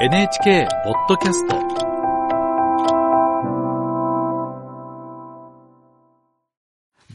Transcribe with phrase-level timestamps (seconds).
[0.00, 1.56] NHK ポッドキャスト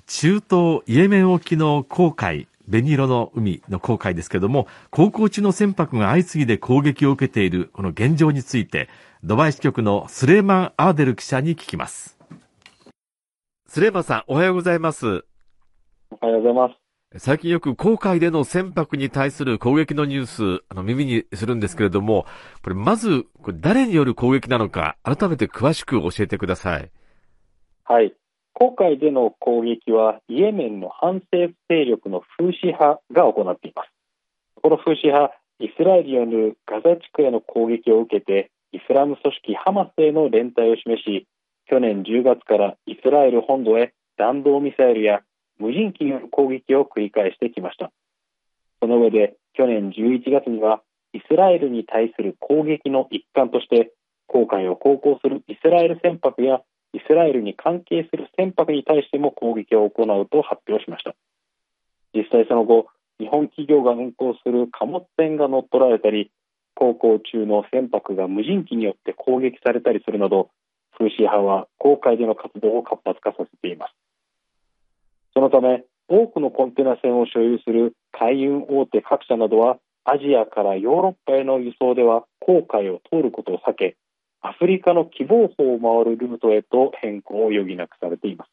[0.05, 8.89] 中東イエメン沖の航海紅色の海の航海ですけれども、航行中の船舶が相次いで攻撃を受けているこの現状について、
[9.23, 12.17] ドバイ支局のスレーマン・アーデル記者に聞きます。
[13.65, 15.05] スレーマンさん、おはようございます。
[15.07, 15.09] お
[16.19, 16.82] はようございます。
[17.17, 22.25] 最近よく航海での船舶に対する攻撃のニュース、あの耳にするんですけれども、
[22.63, 26.89] これまず、これ誰による攻撃なのか、改めて詳しく教えてください。
[27.83, 28.13] はい。
[28.53, 33.89] 航海での攻撃は、イエメンの反政府勢力のフーシ派が行っています。
[34.63, 41.27] このフーシ派、イスラエルによるガザ地区への攻撃を受けて、イスラム組織ハマスへの連帯を示し、
[41.67, 45.21] 去年10月からイスラエル本土へ弾道ミサイルや
[45.63, 47.89] 無人機による攻撃を繰り返してきました。
[48.81, 50.81] その上で去年11月には
[51.13, 53.93] イスラエルに対する攻撃の一環として
[54.27, 56.59] 航海を航行するイスラエル船舶や
[56.91, 61.15] イスラエルに関係する船舶に対しても攻撃を行うと発表しました。
[62.13, 62.87] 実際その後、
[63.19, 66.31] 日本企業が運航する貨物船が乗っ取られたり、
[66.75, 70.49] 航行中の船舶が無人機によって攻撃されたりするなど、
[70.97, 74.02] 風刺派は航海での活動を活発化させています。
[75.33, 83.95] そのため多くのコンテナ船を所有する海運大手各社などはアジアからヨーロッパへの輸送では航海を通ることを避け
[84.41, 88.51] アフリカの希望法を回るルートへと変更を余儀なくされています。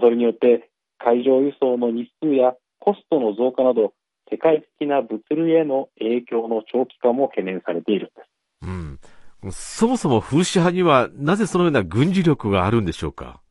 [0.00, 3.92] それによって海上輸送の日数やコストの増加など
[4.30, 13.42] 世界的な物流への影響の長期化も懸念されているんです、うん、そもそも風刺派にはなぜそのような軍事力があるんでしょうか？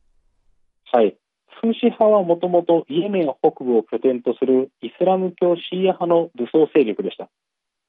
[0.90, 1.16] はい
[1.64, 7.30] フーシ派はもともとイエメン北部を拠点とするイスラム教シーア派の武装勢力でした。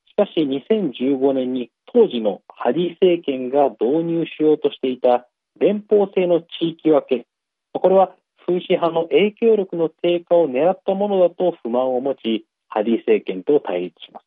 [0.05, 5.27] しかし2015年に当時のハディ政権が導入しようとしていた
[5.59, 7.25] 連邦制の地域分け、
[7.73, 8.15] これは
[8.45, 14.25] フーシ派の影響力の低下を狙ったものだと不満を持ち、ハディ政権と対立します。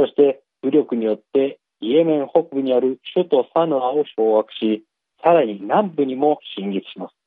[0.00, 4.84] そして武力によってイエメン北部にある首都サヌアを掌握し、
[5.22, 7.17] さらに南部にも進撃します。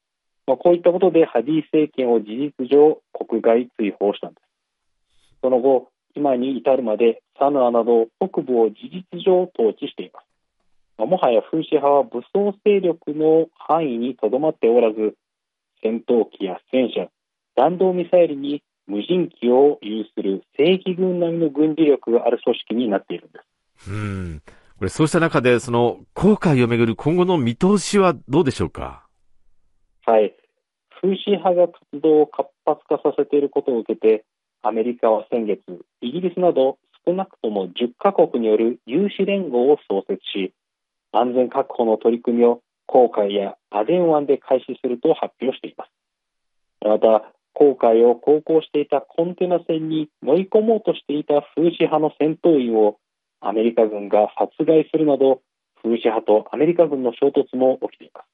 [0.47, 4.43] まあ、こういったことでハディ政権を事実上国外追放したんです。
[5.41, 10.25] その後、今に至るまでサヌアなど北部を事実上統治しています。
[10.97, 15.15] まあ、もはやフーシ派は武装勢力の範囲にとどまっておらず、
[15.81, 17.07] 戦闘機や戦車、
[17.55, 23.39] 弾道ミサイルに無人機を有する正規軍並みの軍事力がある組織になっているんで
[23.79, 23.91] す。
[23.91, 24.41] うん。
[24.77, 29.05] これそうした中で、その、航海をめぐる今後の見通しはどうでしょうか？
[30.05, 30.35] はい。
[31.01, 34.25] 風刺派が活動を活発化させていることを受けて、
[34.61, 35.61] アメリカは先月、
[36.01, 40.53] イギリスなど少なくとも10カ国による有志連合を創設し、
[41.11, 45.91] 安全確保の取り組みを航海やアデン湾で開始すると発表しています。
[46.83, 52.97] また、航海を航行していたコンテナ船に乗り込もうとしていた風刺派の戦闘員を
[53.39, 55.41] アメリカ軍が殺害するなど、
[55.83, 58.30] 風刺派とアメリカ軍の衝突も起きています。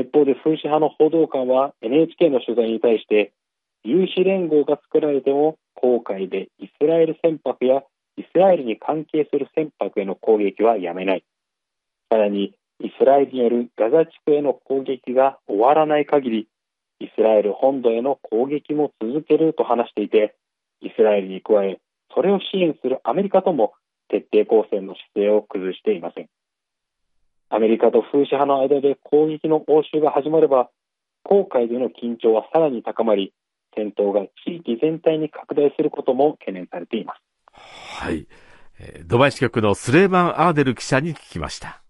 [0.00, 3.32] 一方で、風刺派の報道官は NHK の取材に対して、
[3.84, 7.82] 有志連合が作られても、航海でイスラエル船舶や
[8.16, 11.24] イスラエルに関係する船舶への攻撃はやめない。
[12.10, 16.48] さらに、イスラエルによるガザ地区への攻撃が終わらない限り、
[17.00, 20.34] イスラエル本土への攻撃も続けると話していて、
[20.80, 21.78] イスラエルに加え、
[22.14, 23.72] それを支援するアメリカとも
[24.08, 26.28] 徹底抗戦の姿勢を崩していません。
[27.54, 30.70] アメリカと風刺派の間で攻撃の応酬が始まれば、
[31.22, 33.34] 航海での緊張はさらに高まり、
[33.76, 37.20] 戦闘が地域全体に拡大することも懸念されています。
[37.52, 38.26] はい。
[39.04, 41.81] ドバイ支局のスレイマン・アーデル記者に聞きました。